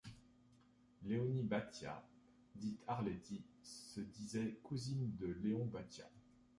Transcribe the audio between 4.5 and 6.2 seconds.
cousine de Léon Bathiat.